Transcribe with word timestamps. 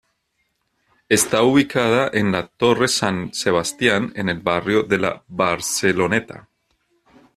Está 1.09 1.43
ubicada 1.43 2.09
en 2.11 2.31
la 2.31 2.47
Torre 2.47 2.87
San 2.87 3.35
Sebastián 3.35 4.11
en 4.15 4.29
el 4.29 4.39
barrio 4.39 4.81
de 4.81 4.97
la 4.97 5.23
Barceloneta. 5.27 6.49